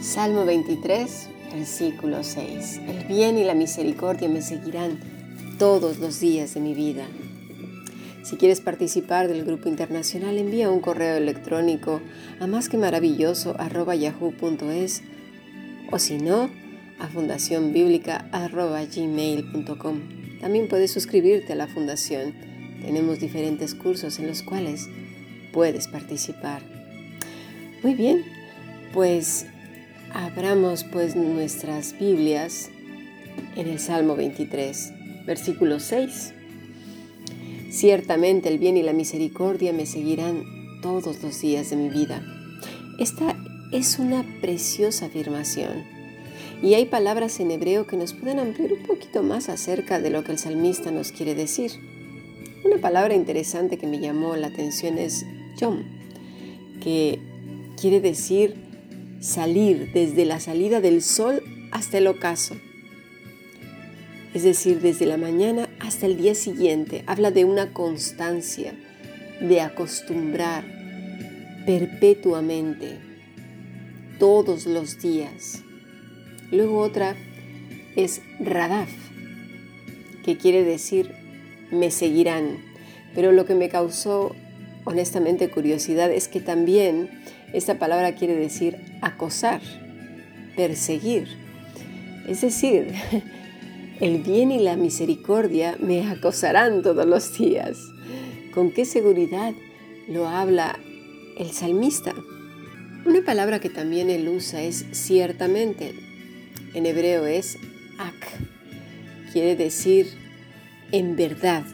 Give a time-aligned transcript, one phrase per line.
[0.00, 2.80] Salmo 23, versículo 6.
[2.88, 4.98] El bien y la misericordia me seguirán
[5.58, 7.06] todos los días de mi vida.
[8.22, 12.00] Si quieres participar del grupo internacional, envía un correo electrónico
[12.40, 15.02] a más que maravilloso yahoo.es
[15.92, 16.48] o si no,
[16.98, 20.00] a fundacionbiblica.gmail.com.
[20.40, 22.47] También puedes suscribirte a la fundación.
[22.82, 24.88] Tenemos diferentes cursos en los cuales
[25.52, 26.62] puedes participar.
[27.82, 28.24] Muy bien,
[28.92, 29.46] pues
[30.14, 32.70] Abramos pues nuestras Biblias
[33.56, 34.92] en el Salmo 23,
[35.26, 36.32] versículo 6.
[37.70, 40.44] Ciertamente el bien y la misericordia me seguirán
[40.80, 42.22] todos los días de mi vida.
[42.98, 43.36] Esta
[43.70, 45.84] es una preciosa afirmación.
[46.62, 50.24] Y hay palabras en hebreo que nos pueden ampliar un poquito más acerca de lo
[50.24, 51.72] que el salmista nos quiere decir.
[52.68, 55.24] Una palabra interesante que me llamó la atención es
[55.56, 55.84] yom,
[56.82, 57.18] que
[57.80, 58.56] quiere decir
[59.20, 62.56] salir desde la salida del sol hasta el ocaso.
[64.34, 67.04] Es decir, desde la mañana hasta el día siguiente.
[67.06, 68.74] Habla de una constancia,
[69.40, 70.62] de acostumbrar
[71.64, 72.98] perpetuamente,
[74.18, 75.62] todos los días.
[76.50, 77.16] Luego otra
[77.96, 78.90] es Radaf,
[80.22, 81.14] que quiere decir
[81.70, 82.67] me seguirán.
[83.14, 84.34] Pero lo que me causó
[84.84, 87.10] honestamente curiosidad es que también
[87.52, 89.60] esta palabra quiere decir acosar,
[90.56, 91.28] perseguir.
[92.26, 92.92] Es decir,
[94.00, 97.78] el bien y la misericordia me acosarán todos los días.
[98.54, 99.52] ¿Con qué seguridad
[100.08, 100.78] lo habla
[101.38, 102.14] el salmista?
[103.04, 105.94] Una palabra que también él usa es ciertamente.
[106.74, 107.56] En hebreo es
[107.98, 109.32] ak.
[109.32, 110.08] Quiere decir
[110.92, 111.64] en verdad,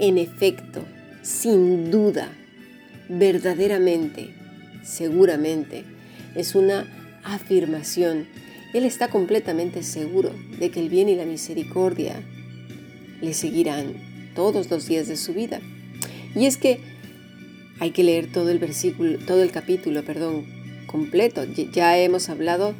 [0.00, 0.84] en efecto,
[1.22, 2.28] sin duda,
[3.08, 4.40] verdaderamente
[4.82, 5.84] seguramente.
[6.34, 6.86] Es una
[7.24, 8.26] afirmación.
[8.72, 12.22] Él está completamente seguro de que el bien y la misericordia
[13.20, 13.94] le seguirán
[14.34, 15.60] todos los días de su vida.
[16.34, 16.80] Y es que
[17.80, 20.46] hay que leer todo el versículo, todo el capítulo, perdón,
[20.86, 21.44] completo.
[21.72, 22.74] Ya hemos hablado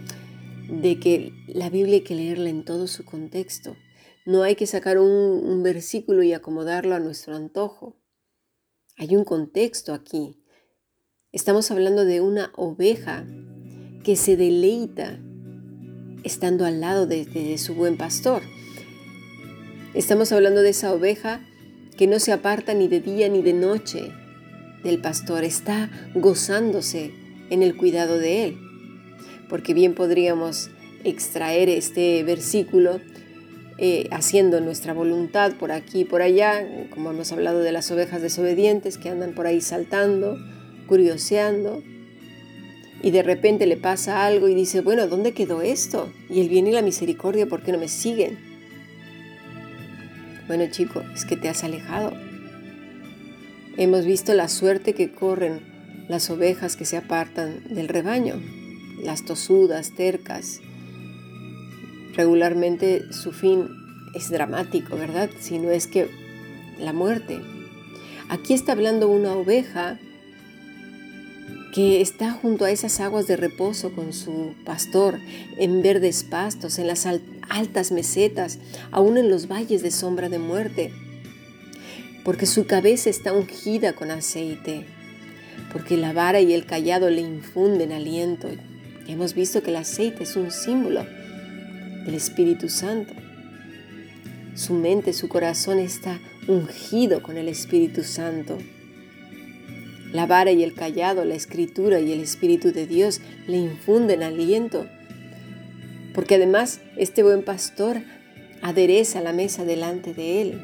[0.68, 3.76] de que la Biblia hay que leerla en todo su contexto.
[4.26, 7.96] No hay que sacar un, versículo y acomodarlo a nuestro antojo.
[8.96, 10.36] Hay un contexto aquí.
[11.32, 13.24] Estamos hablando de una oveja
[14.04, 15.18] que se deleita
[16.22, 18.42] estando al lado de, su buen pastor.
[19.94, 21.40] Estamos hablando de esa oveja
[21.96, 24.12] que no se aparta ni de día ni de noche
[24.84, 27.12] del pastor, está gozándose
[27.50, 28.58] en el cuidado de él.
[29.48, 30.70] Porque bien podríamos
[31.04, 33.00] extraer este versículo
[33.82, 38.20] eh, haciendo nuestra voluntad por aquí y por allá, como hemos hablado de las ovejas
[38.20, 40.36] desobedientes que andan por ahí saltando,
[40.86, 41.82] curioseando
[43.02, 46.12] y de repente le pasa algo y dice, bueno, ¿dónde quedó esto?
[46.28, 48.38] Y el bien y la misericordia, ¿por qué no me siguen?
[50.46, 52.12] Bueno, chico, es que te has alejado.
[53.78, 55.60] Hemos visto la suerte que corren
[56.08, 58.34] las ovejas que se apartan del rebaño,
[59.02, 60.60] las tosudas, tercas.
[62.20, 63.70] Regularmente su fin
[64.12, 65.30] es dramático, ¿verdad?
[65.40, 66.10] Si no es que
[66.78, 67.40] la muerte.
[68.28, 69.98] Aquí está hablando una oveja
[71.72, 75.18] que está junto a esas aguas de reposo con su pastor,
[75.56, 77.06] en verdes pastos, en las
[77.48, 78.58] altas mesetas,
[78.90, 80.92] aún en los valles de sombra de muerte,
[82.22, 84.84] porque su cabeza está ungida con aceite,
[85.72, 88.50] porque la vara y el callado le infunden aliento.
[89.08, 91.06] Hemos visto que el aceite es un símbolo
[92.10, 93.14] del Espíritu Santo.
[94.56, 98.58] Su mente, su corazón está ungido con el Espíritu Santo.
[100.12, 104.88] La vara y el callado, la escritura y el Espíritu de Dios le infunden aliento,
[106.12, 108.02] porque además este buen pastor
[108.60, 110.60] adereza la mesa delante de él,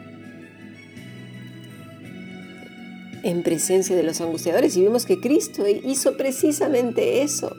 [3.23, 4.77] en presencia de los angustiadores.
[4.77, 7.55] Y vemos que Cristo hizo precisamente eso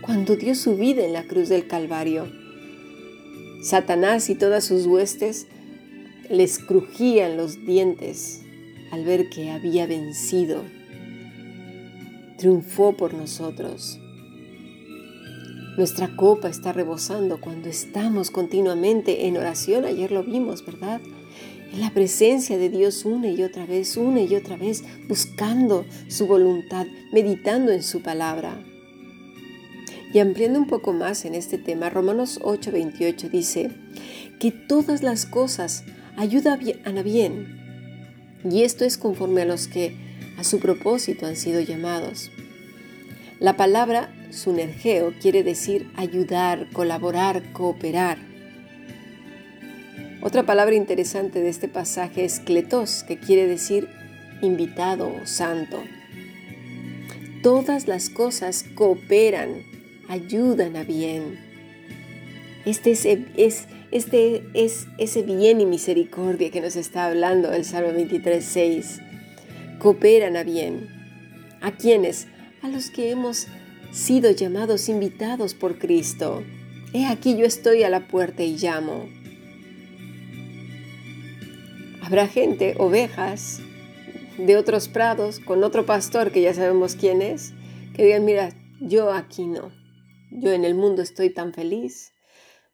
[0.00, 2.47] cuando dio su vida en la cruz del Calvario.
[3.62, 5.46] Satanás y todas sus huestes
[6.30, 8.42] les crujían los dientes
[8.92, 10.62] al ver que había vencido
[12.38, 13.98] triunfó por nosotros.
[15.76, 19.84] Nuestra copa está rebosando cuando estamos continuamente en oración.
[19.84, 21.00] Ayer lo vimos, ¿verdad?
[21.72, 26.26] En la presencia de Dios una y otra vez, una y otra vez, buscando su
[26.26, 28.64] voluntad, meditando en su palabra.
[30.12, 33.70] Y ampliando un poco más en este tema, Romanos 8:28 dice
[34.38, 35.84] que todas las cosas
[36.16, 37.58] ayudan a bien
[38.48, 39.96] Y esto es conforme a los que
[40.38, 42.30] a su propósito han sido llamados.
[43.40, 48.18] La palabra sunergeo quiere decir ayudar, colaborar, cooperar.
[50.22, 53.88] Otra palabra interesante de este pasaje es kletos, que quiere decir
[54.42, 55.82] invitado o santo.
[57.42, 59.62] Todas las cosas cooperan,
[60.08, 61.38] ayudan a bien.
[62.64, 63.06] Este es,
[63.90, 69.00] este es ese bien y misericordia que nos está hablando el Salmo 23, 6.
[69.78, 70.88] Cooperan a bien.
[71.60, 72.26] ¿A quiénes?
[72.62, 73.46] A los que hemos
[73.92, 76.42] sido llamados invitados por Cristo.
[76.92, 79.08] He aquí yo estoy a la puerta y llamo.
[82.02, 83.60] Habrá gente, ovejas,
[84.38, 87.52] de otros prados, con otro pastor que ya sabemos quién es,
[87.94, 88.50] que digan, mira,
[88.80, 89.70] yo aquí no,
[90.30, 92.12] yo en el mundo estoy tan feliz.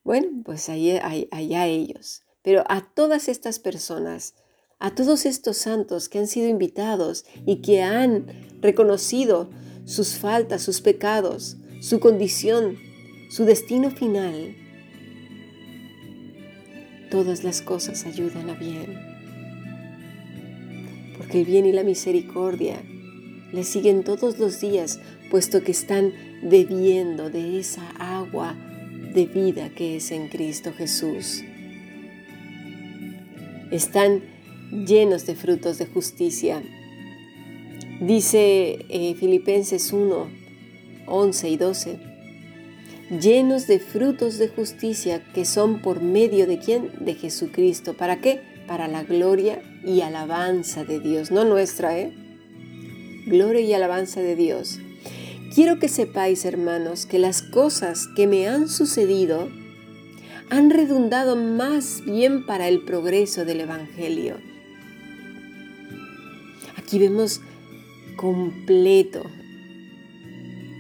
[0.02, 2.22] Bueno, pues allá, allá ellos.
[2.42, 4.34] Pero a todas estas personas,
[4.78, 8.26] a todos estos santos que han sido invitados y que han
[8.60, 9.50] reconocido
[9.84, 12.76] sus faltas, sus pecados, su condición,
[13.30, 14.56] su destino final,
[17.10, 19.14] todas las cosas ayudan a bien
[21.16, 22.82] porque el bien y la misericordia
[23.52, 26.12] le siguen todos los días, puesto que están
[26.44, 28.55] bebiendo de esa agua
[29.14, 31.43] de vida que es en Cristo Jesús.
[33.70, 34.23] Están
[34.70, 36.62] llenos de frutos de justicia.
[38.00, 40.29] Dice eh, Filipenses 1,
[41.06, 41.99] 11 y 12,
[43.20, 46.90] llenos de frutos de justicia que son por medio de quién?
[47.00, 47.94] De Jesucristo.
[47.94, 48.43] ¿Para qué?
[48.67, 52.12] Para la gloria y alabanza de Dios, no nuestra, ¿eh?
[53.26, 54.81] Gloria y alabanza de Dios.
[55.54, 59.48] Quiero que sepáis, hermanos, que las cosas que me han sucedido
[60.50, 64.38] han redundado más bien para el progreso del Evangelio.
[66.76, 67.40] Aquí vemos
[68.16, 69.22] completo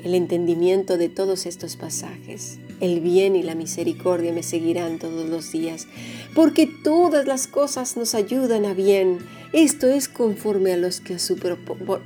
[0.02, 2.58] el entendimiento de todos estos pasajes.
[2.80, 5.86] El bien y la misericordia me seguirán todos los días,
[6.34, 9.18] porque todas las cosas nos ayudan a bien.
[9.54, 11.38] Esto es conforme a los que a su,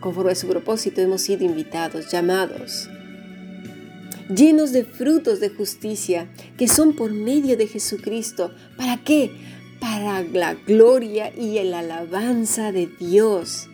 [0.00, 2.90] conforme a su propósito hemos sido invitados, llamados,
[4.28, 6.28] llenos de frutos de justicia,
[6.58, 8.54] que son por medio de Jesucristo.
[8.76, 9.30] ¿Para qué?
[9.80, 13.70] Para la gloria y el alabanza de Dios.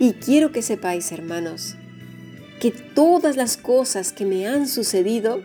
[0.00, 1.76] Y quiero que sepáis, hermanos,
[2.58, 5.42] que todas las cosas que me han sucedido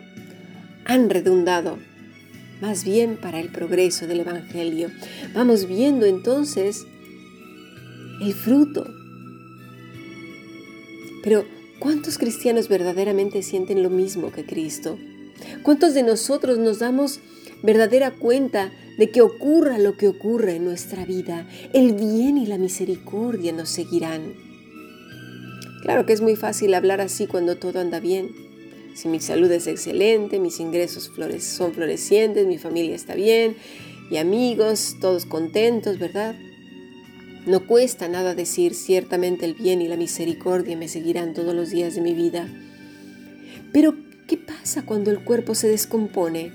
[0.84, 1.78] han redundado
[2.62, 4.90] más bien para el progreso del Evangelio.
[5.34, 6.86] Vamos viendo entonces
[8.22, 8.88] el fruto.
[11.24, 11.46] Pero,
[11.80, 14.98] ¿cuántos cristianos verdaderamente sienten lo mismo que Cristo?
[15.64, 17.20] ¿Cuántos de nosotros nos damos
[17.64, 21.48] verdadera cuenta de que ocurra lo que ocurra en nuestra vida?
[21.74, 24.34] El bien y la misericordia nos seguirán.
[25.82, 28.45] Claro que es muy fácil hablar así cuando todo anda bien.
[28.96, 31.12] Si mi salud es excelente, mis ingresos
[31.42, 33.58] son florecientes, mi familia está bien
[34.10, 36.36] y amigos, todos contentos, ¿verdad?
[37.46, 41.96] No cuesta nada decir, ciertamente el bien y la misericordia me seguirán todos los días
[41.96, 42.48] de mi vida.
[43.74, 43.96] Pero,
[44.28, 46.54] ¿qué pasa cuando el cuerpo se descompone?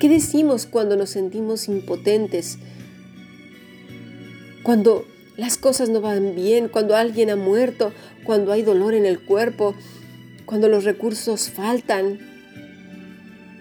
[0.00, 2.58] ¿Qué decimos cuando nos sentimos impotentes?
[4.62, 5.06] Cuando
[5.36, 7.92] las cosas no van bien, cuando alguien ha muerto,
[8.24, 9.74] cuando hay dolor en el cuerpo,
[10.48, 12.18] cuando los recursos faltan,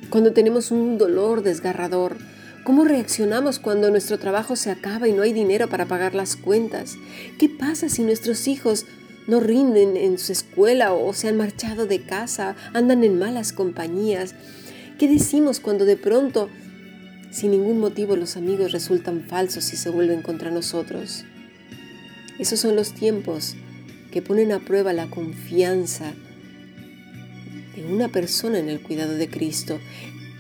[0.10, 2.16] cuando tenemos un dolor desgarrador.
[2.64, 6.96] ¿Cómo reaccionamos cuando nuestro trabajo se acaba y no hay dinero para pagar las cuentas?
[7.40, 8.86] ¿Qué pasa si nuestros hijos
[9.28, 14.34] no rinden en su escuela o se han marchado de casa, andan en malas compañías?
[14.98, 16.48] ¿Qué decimos cuando de pronto,
[17.32, 21.26] sin ningún motivo, los amigos resultan falsos y se vuelven contra nosotros?
[22.40, 23.58] Esos son los tiempos
[24.10, 26.14] que ponen a prueba la confianza
[27.82, 29.80] de una persona en el cuidado de Cristo.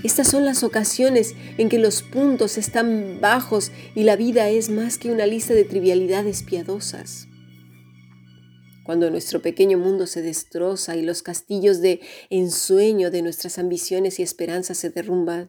[0.03, 4.97] Estas son las ocasiones en que los puntos están bajos y la vida es más
[4.97, 7.27] que una lista de trivialidades piadosas.
[8.83, 14.23] Cuando nuestro pequeño mundo se destroza y los castillos de ensueño de nuestras ambiciones y
[14.23, 15.47] esperanzas se derrumban,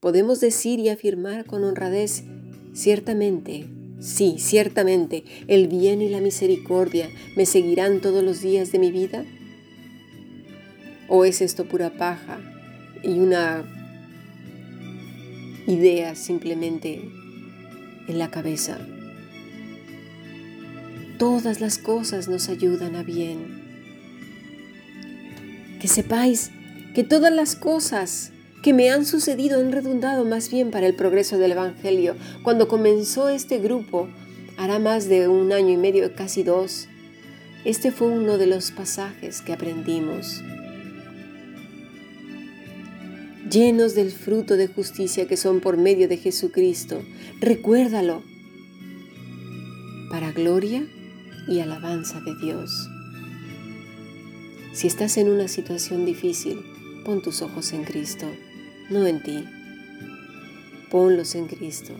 [0.00, 2.24] podemos decir y afirmar con honradez,
[2.74, 3.66] ciertamente,
[3.98, 9.24] Sí, ciertamente, el bien y la misericordia me seguirán todos los días de mi vida.
[11.08, 12.38] ¿O es esto pura paja
[13.02, 13.64] y una
[15.66, 17.08] idea simplemente
[18.08, 18.78] en la cabeza?
[21.18, 23.62] Todas las cosas nos ayudan a bien.
[25.80, 26.50] Que sepáis
[26.94, 28.32] que todas las cosas
[28.62, 32.16] que me han sucedido han redundado más bien para el progreso del Evangelio.
[32.42, 34.08] Cuando comenzó este grupo,
[34.56, 36.88] hará más de un año y medio, casi dos,
[37.64, 40.42] este fue uno de los pasajes que aprendimos.
[43.50, 47.02] Llenos del fruto de justicia que son por medio de Jesucristo,
[47.40, 48.24] recuérdalo
[50.10, 50.84] para gloria
[51.46, 52.88] y alabanza de Dios.
[54.72, 56.58] Si estás en una situación difícil,
[57.04, 58.26] pon tus ojos en Cristo,
[58.90, 59.44] no en ti.
[60.90, 61.94] Ponlos en Cristo.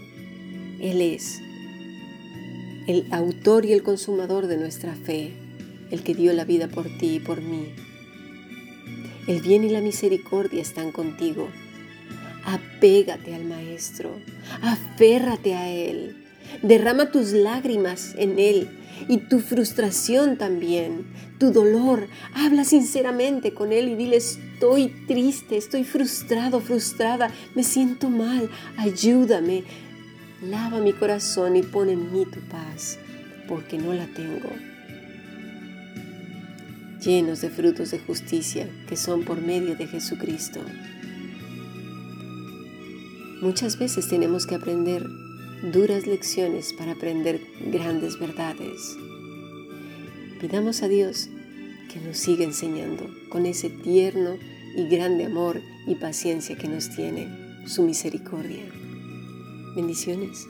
[0.81, 1.41] Él es
[2.89, 5.33] el autor y el consumador de nuestra fe,
[5.93, 7.73] el que dio la vida por ti y por mí.
[9.27, 11.49] El bien y la misericordia están contigo.
[12.45, 14.15] Apégate al Maestro,
[14.63, 16.25] aférrate a Él,
[16.63, 18.69] derrama tus lágrimas en Él
[19.09, 21.07] y tu frustración también,
[21.39, 22.07] tu dolor.
[22.35, 29.65] Habla sinceramente con Él y dile, estoy triste, estoy frustrado, frustrada, me siento mal, ayúdame.
[30.41, 32.99] Lava mi corazón y pon en mí tu paz,
[33.49, 34.51] porque no la tengo.
[37.07, 40.59] Llenos de frutos de justicia que son por medio de Jesucristo.
[43.41, 45.07] Muchas veces tenemos que aprender
[45.73, 48.97] duras lecciones para aprender grandes verdades.
[50.41, 51.29] Pidamos a Dios
[51.93, 54.37] que nos siga enseñando con ese tierno
[54.77, 57.29] y grande amor y paciencia que nos tiene,
[57.69, 58.65] su misericordia.
[59.77, 60.49] Bendiciones.